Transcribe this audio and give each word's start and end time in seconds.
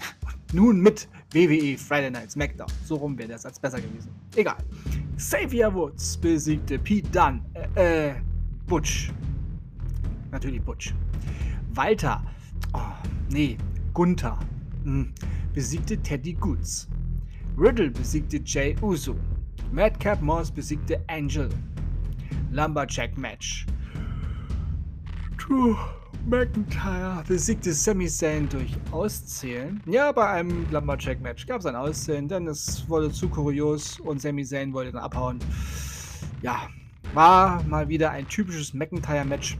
nun 0.52 0.80
mit 0.80 1.06
WWE 1.32 1.76
Friday 1.76 2.10
Night 2.10 2.30
SmackDown. 2.30 2.68
So 2.84 2.94
rum 2.96 3.18
wäre 3.18 3.28
das 3.28 3.44
als 3.44 3.60
besser 3.60 3.80
gewesen. 3.80 4.08
Egal. 4.36 4.56
Xavier 5.16 5.74
Woods 5.74 6.16
besiegte 6.16 6.78
Pete 6.78 7.10
Dunn. 7.10 7.42
Äh, 7.74 8.10
äh 8.10 8.14
Butch. 8.66 9.12
Natürlich 10.30 10.62
Butch. 10.62 10.94
Walter. 11.74 12.22
Oh, 12.72 12.80
nee, 13.30 13.56
Gunther. 13.92 14.38
Hm 14.84 15.12
besiegte 15.52 15.96
Teddy 15.98 16.34
Goods. 16.34 16.88
Riddle 17.58 17.90
besiegte 17.90 18.40
Jay 18.44 18.76
Uso. 18.82 19.16
Madcap 19.72 20.20
Moss 20.22 20.50
besiegte 20.50 21.02
Angel. 21.08 21.48
Lumberjack 22.50 23.16
Match. 23.16 23.66
Drew 25.36 25.76
McIntyre 26.26 27.22
besiegte 27.26 27.72
Sami 27.72 28.06
Zayn 28.06 28.48
durch 28.48 28.76
Auszählen. 28.90 29.80
Ja, 29.86 30.12
bei 30.12 30.28
einem 30.28 30.70
Lumberjack 30.70 31.20
Match 31.20 31.46
gab 31.46 31.60
es 31.60 31.66
ein 31.66 31.76
Auszählen, 31.76 32.28
denn 32.28 32.46
es 32.46 32.88
wurde 32.88 33.10
zu 33.10 33.28
kurios 33.28 33.98
und 34.00 34.20
Sami 34.20 34.44
Zayn 34.44 34.72
wollte 34.72 34.92
dann 34.92 35.02
abhauen. 35.02 35.38
Ja, 36.42 36.68
war 37.14 37.62
mal 37.64 37.88
wieder 37.88 38.10
ein 38.10 38.28
typisches 38.28 38.72
McIntyre 38.72 39.24
Match 39.24 39.58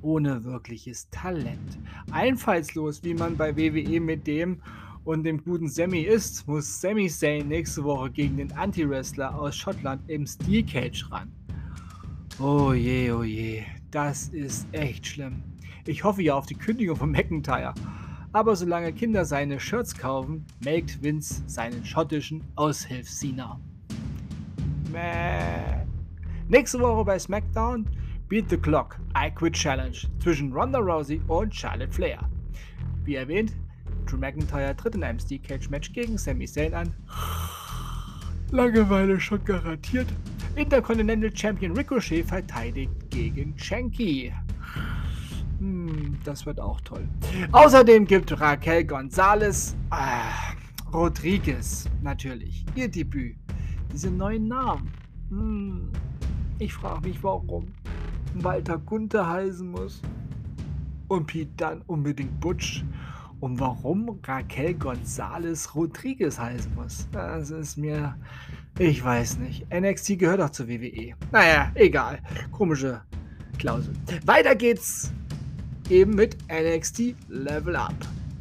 ohne 0.00 0.42
wirkliches 0.42 1.08
Talent. 1.10 1.78
Einfallslos, 2.10 3.04
wie 3.04 3.14
man 3.14 3.36
bei 3.36 3.56
WWE 3.56 4.00
mit 4.00 4.26
dem 4.26 4.60
und 5.04 5.22
dem 5.24 5.42
guten 5.42 5.68
Sammy 5.68 6.00
ist, 6.00 6.46
muss 6.48 6.80
Sammy 6.80 7.08
Zayn 7.08 7.48
nächste 7.48 7.84
Woche 7.84 8.10
gegen 8.10 8.36
den 8.36 8.52
Anti-Wrestler 8.52 9.38
aus 9.38 9.56
Schottland 9.56 10.02
im 10.08 10.26
Steel 10.26 10.64
Cage 10.64 11.08
ran. 11.10 11.30
Oh 12.40 12.72
je, 12.72 13.12
oh 13.12 13.22
je, 13.22 13.62
das 13.90 14.28
ist 14.28 14.66
echt 14.72 15.06
schlimm. 15.06 15.42
Ich 15.86 16.02
hoffe 16.02 16.22
ja 16.22 16.34
auf 16.34 16.46
die 16.46 16.54
Kündigung 16.54 16.96
von 16.96 17.12
McIntyre. 17.12 17.74
Aber 18.32 18.56
solange 18.56 18.92
Kinder 18.92 19.24
seine 19.24 19.60
Shirts 19.60 19.96
kaufen, 19.96 20.46
melkt 20.64 21.02
Vince 21.02 21.42
seinen 21.46 21.84
schottischen 21.84 22.42
Aushilfsiener. 22.56 23.60
Mäh. 24.90 25.81
Nächste 26.52 26.80
Woche 26.80 27.02
bei 27.06 27.18
SmackDown 27.18 27.86
Beat 28.28 28.50
the 28.50 28.58
Clock 28.58 29.00
I 29.16 29.30
Quit 29.30 29.54
Challenge 29.54 29.96
zwischen 30.22 30.52
Ronda 30.52 30.80
Rousey 30.80 31.18
und 31.26 31.54
Charlotte 31.54 31.90
Flair. 31.90 32.28
Wie 33.04 33.14
erwähnt, 33.14 33.56
Drew 34.04 34.18
McIntyre 34.18 34.76
tritt 34.76 34.94
in 34.94 35.02
einem 35.02 35.18
Steel 35.18 35.38
Cage 35.38 35.70
Match 35.70 35.94
gegen 35.94 36.18
Sami 36.18 36.44
Zayn 36.44 36.74
an. 36.74 36.92
Langeweile 38.50 39.18
schon 39.18 39.42
garantiert. 39.46 40.08
Intercontinental 40.54 41.34
Champion 41.34 41.74
Ricochet 41.74 42.26
verteidigt 42.26 42.92
gegen 43.08 43.58
Shanky. 43.58 44.30
Hm, 45.58 46.18
das 46.22 46.44
wird 46.44 46.60
auch 46.60 46.82
toll. 46.82 47.08
Außerdem 47.52 48.04
gibt 48.04 48.38
Raquel 48.38 48.84
Gonzalez, 48.84 49.74
äh, 49.90 50.92
Rodriguez 50.92 51.88
natürlich, 52.02 52.66
ihr 52.74 52.90
Debüt. 52.90 53.36
Diese 53.90 54.10
neuen 54.10 54.48
Namen. 54.48 54.92
Hm, 55.30 55.90
ich 56.62 56.72
frage 56.72 57.08
mich, 57.08 57.22
warum 57.24 57.66
Walter 58.34 58.78
Gunther 58.78 59.28
heißen 59.28 59.68
muss 59.68 60.00
und 61.08 61.26
Pete 61.26 61.50
dann 61.56 61.82
unbedingt 61.88 62.38
Butch 62.40 62.84
und 63.40 63.58
warum 63.58 64.20
Raquel 64.22 64.74
González 64.74 65.74
Rodriguez 65.74 66.38
heißen 66.38 66.72
muss, 66.76 67.08
das 67.10 67.50
ist 67.50 67.76
mir. 67.76 68.16
Ich 68.78 69.04
weiß 69.04 69.38
nicht. 69.38 69.66
NXT 69.74 70.20
gehört 70.20 70.40
auch 70.40 70.50
zur 70.50 70.68
WWE. 70.68 71.14
Naja, 71.32 71.72
egal. 71.74 72.20
Komische 72.52 73.02
Klausel. 73.58 73.92
Weiter 74.24 74.54
geht's 74.54 75.12
eben 75.90 76.14
mit 76.14 76.36
NXT 76.48 77.16
Level 77.28 77.74
Up. 77.74 77.94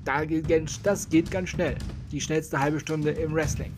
Das 0.05 1.09
geht 1.09 1.31
ganz 1.31 1.49
schnell. 1.49 1.75
Die 2.11 2.21
schnellste 2.21 2.59
halbe 2.59 2.79
Stunde 2.79 3.09
im 3.09 3.33
Wrestling. 3.33 3.73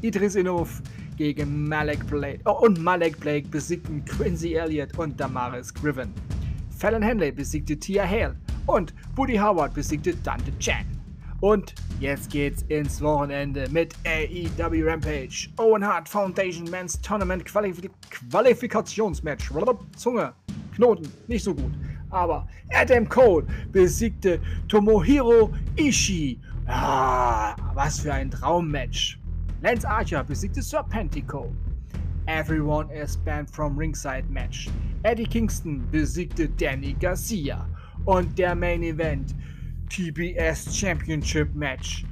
Idris 0.00 0.36
Inhofe 0.36 0.82
gegen 1.18 1.68
Malek 1.68 2.06
Blake. 2.06 2.40
Oh, 2.46 2.64
und 2.64 2.80
Malek 2.80 3.18
Blake 3.20 3.48
besiegten 3.48 4.04
Quincy 4.04 4.54
Elliott 4.54 4.96
und 4.98 5.18
Damaris 5.20 5.74
Griffin. 5.74 6.14
Fallon 6.78 7.02
Henley 7.02 7.32
besiegte 7.32 7.76
Tia 7.76 8.08
Hale 8.08 8.36
und 8.66 8.94
Woody 9.16 9.36
Howard 9.36 9.74
besiegte 9.74 10.14
Dante 10.14 10.56
Chan. 10.60 10.86
Und 11.40 11.74
jetzt 12.00 12.30
geht's 12.30 12.62
ins 12.68 13.00
Wochenende 13.02 13.68
mit 13.70 13.94
AEW 14.06 14.88
Rampage. 14.88 15.48
Owen 15.56 15.84
Hart 15.84 16.08
Foundation 16.08 16.70
Men's 16.70 17.00
Tournament 17.00 17.44
Qualif 17.44 17.80
Qualifikationsmatch. 18.10 19.50
Zunge, 19.96 20.32
Knoten, 20.74 21.08
nicht 21.26 21.44
so 21.44 21.54
gut. 21.54 21.72
Aber 22.10 22.46
Adam 22.72 23.08
Cole 23.08 23.44
besiegte 23.72 24.40
Tomohiro 24.68 25.52
Ishii. 25.76 26.40
Ah, 26.66 27.56
was 27.74 28.00
für 28.00 28.12
ein 28.12 28.30
Traummatch. 28.30 29.18
Lance 29.60 29.84
Archer 29.84 30.22
besiegte 30.22 30.62
Serpentico. 30.62 31.52
Everyone 32.28 32.88
is 32.90 33.16
banned 33.16 33.50
from 33.50 33.76
ringside 33.76 34.30
match. 34.30 34.68
Eddie 35.04 35.26
Kingston 35.26 35.84
besiegte 35.90 36.48
Danny 36.56 36.92
Garcia. 36.92 37.66
Und 38.04 38.38
der 38.38 38.54
Main 38.54 38.84
Event 38.84 39.34
TBS 39.88 40.78
Championship 40.78 41.52
Match. 41.56 42.04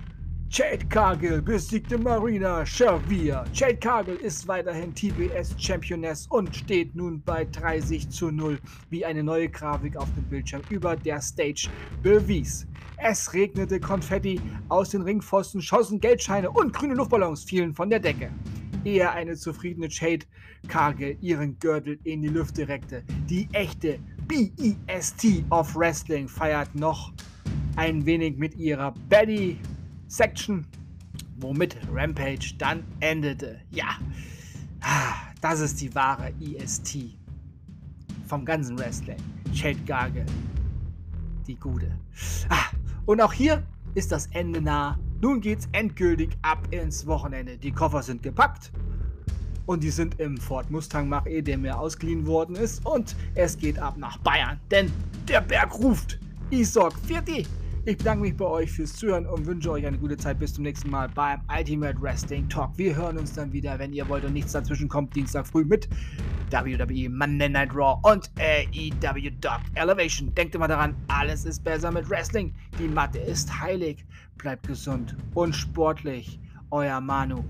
Jade 0.48 0.84
Cargill 0.88 1.40
besiegte 1.40 1.98
Marina 1.98 2.66
Shavir. 2.66 3.44
Jade 3.52 3.76
Cargill 3.76 4.16
ist 4.16 4.48
weiterhin 4.48 4.92
TBS 4.92 5.54
Championess 5.56 6.26
und 6.28 6.54
steht 6.54 6.96
nun 6.96 7.22
bei 7.22 7.44
30 7.44 8.08
zu 8.10 8.32
0, 8.32 8.58
wie 8.90 9.04
eine 9.04 9.22
neue 9.22 9.48
Grafik 9.48 9.96
auf 9.96 10.12
dem 10.14 10.24
Bildschirm 10.24 10.62
über 10.70 10.96
der 10.96 11.20
Stage 11.20 11.68
bewies. 12.02 12.66
Es 12.98 13.32
regnete 13.32 13.78
Konfetti 13.78 14.40
aus 14.68 14.90
den 14.90 15.02
Ringpfosten, 15.02 15.60
schossen 15.60 16.00
Geldscheine 16.00 16.50
und 16.50 16.72
grüne 16.72 16.94
Luftballons 16.94 17.44
fielen 17.44 17.74
von 17.74 17.90
der 17.90 18.00
Decke. 18.00 18.30
Ehe 18.84 19.10
eine 19.10 19.36
zufriedene 19.36 19.88
Jade 19.90 20.26
Cargill 20.68 21.16
ihren 21.20 21.58
Gürtel 21.58 21.98
in 22.04 22.22
die 22.22 22.28
Lüfte 22.28 22.66
reckte. 22.66 23.04
Die 23.28 23.48
echte 23.52 23.98
BEST 24.26 25.44
of 25.50 25.76
Wrestling 25.76 26.26
feiert 26.28 26.74
noch 26.74 27.12
ein 27.76 28.06
wenig 28.06 28.38
mit 28.38 28.54
ihrer 28.56 28.92
Betty 29.08 29.58
Section, 30.08 30.66
womit 31.36 31.76
Rampage 31.92 32.54
dann 32.58 32.82
endete. 33.00 33.60
Ja, 33.70 33.98
das 35.40 35.60
ist 35.60 35.80
die 35.80 35.94
wahre 35.94 36.32
EST 36.40 37.18
vom 38.26 38.44
ganzen 38.44 38.78
Wrestling. 38.78 39.18
Shade 39.52 39.80
Garge, 39.86 40.24
die 41.46 41.56
Gute. 41.56 41.90
Ah, 42.48 42.70
und 43.06 43.20
auch 43.20 43.32
hier 43.32 43.62
ist 43.94 44.12
das 44.12 44.26
Ende 44.32 44.60
nah. 44.60 44.98
Nun 45.22 45.40
geht's 45.40 45.68
endgültig 45.72 46.36
ab 46.42 46.68
ins 46.70 47.06
Wochenende. 47.06 47.56
Die 47.56 47.72
Koffer 47.72 48.02
sind 48.02 48.22
gepackt. 48.22 48.70
Und 49.64 49.82
die 49.82 49.90
sind 49.90 50.20
im 50.20 50.36
Ford 50.36 50.70
Mustang 50.70 51.08
Mach-E, 51.08 51.40
der 51.42 51.58
mir 51.58 51.78
ausgeliehen 51.78 52.26
worden 52.26 52.54
ist. 52.56 52.84
Und 52.84 53.16
es 53.34 53.56
geht 53.56 53.78
ab 53.78 53.96
nach 53.96 54.18
Bayern, 54.18 54.60
denn 54.70 54.92
der 55.28 55.40
Berg 55.40 55.74
ruft. 55.78 56.20
Für 56.50 57.22
die. 57.22 57.46
Ich 57.84 57.96
bedanke 57.96 58.22
mich 58.22 58.36
bei 58.36 58.44
euch 58.44 58.70
fürs 58.70 58.92
Zuhören 58.94 59.26
und 59.26 59.46
wünsche 59.46 59.70
euch 59.70 59.86
eine 59.86 59.98
gute 59.98 60.16
Zeit. 60.16 60.38
Bis 60.38 60.54
zum 60.54 60.64
nächsten 60.64 60.90
Mal 60.90 61.08
beim 61.08 61.40
Ultimate 61.48 62.00
Wrestling 62.00 62.48
Talk. 62.48 62.76
Wir 62.76 62.94
hören 62.94 63.18
uns 63.18 63.32
dann 63.32 63.52
wieder, 63.52 63.78
wenn 63.78 63.92
ihr 63.92 64.08
wollt 64.08 64.24
und 64.24 64.32
nichts 64.32 64.52
dazwischen 64.52 64.88
kommt, 64.88 65.14
Dienstag 65.16 65.46
früh 65.46 65.64
mit 65.64 65.88
WWE 66.50 67.08
Monday 67.08 67.48
Night 67.48 67.74
Raw 67.74 67.98
und 68.02 68.30
AEW 68.38 69.30
Dark 69.40 69.62
Elevation. 69.74 70.34
Denkt 70.34 70.54
immer 70.54 70.68
daran, 70.68 70.94
alles 71.08 71.44
ist 71.44 71.62
besser 71.64 71.90
mit 71.90 72.08
Wrestling. 72.08 72.54
Die 72.78 72.88
Matte 72.88 73.18
ist 73.18 73.60
heilig. 73.60 74.04
Bleibt 74.38 74.66
gesund 74.66 75.16
und 75.34 75.54
sportlich. 75.54 76.38
Euer 76.70 77.00
Manu. 77.00 77.44